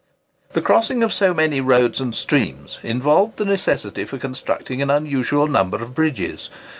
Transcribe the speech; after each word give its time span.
The 0.53 0.63
crossing 0.63 1.03
of 1.03 1.13
so 1.13 1.31
many 1.31 1.61
roads 1.61 2.01
and 2.01 2.15
streams 2.15 2.79
involved 2.81 3.37
the 3.37 3.45
necessity 3.45 4.03
for 4.03 4.17
constructing 4.17 4.81
an 4.81 4.89
unusual 4.89 5.45
number 5.47 5.77
of 5.77 5.93
bridges. 5.93 6.49